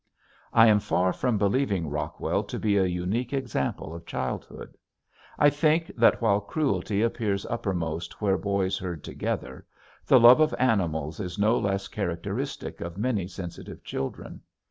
I 0.51 0.65
am 0.65 0.79
far 0.79 1.13
from 1.13 1.37
believing 1.37 1.87
Rockwell 1.87 2.41
to 2.45 2.57
be 2.57 2.75
a 2.75 2.85
unique 2.87 3.33
example 3.33 3.93
of 3.93 4.07
childhood. 4.07 4.75
I 5.37 5.51
think 5.51 5.91
that 5.95 6.23
while 6.23 6.39
cruelty 6.41 7.03
appears 7.03 7.45
uppermost 7.45 8.19
where 8.19 8.39
boys 8.39 8.79
herd 8.79 9.03
together, 9.03 9.67
the 10.07 10.19
love 10.19 10.39
of 10.39 10.55
animals 10.57 11.19
is 11.19 11.37
no 11.37 11.55
less 11.59 11.87
characteristic 11.87 12.81
of 12.81 12.97
many 12.97 13.27
sensitive 13.27 13.83
children. 13.83 14.41